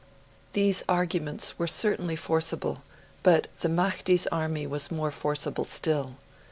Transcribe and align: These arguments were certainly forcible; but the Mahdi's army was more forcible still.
These 0.53 0.83
arguments 0.89 1.59
were 1.59 1.67
certainly 1.67 2.15
forcible; 2.15 2.81
but 3.21 3.49
the 3.59 3.69
Mahdi's 3.69 4.25
army 4.31 4.65
was 4.65 4.89
more 4.89 5.11
forcible 5.11 5.63
still. 5.65 6.15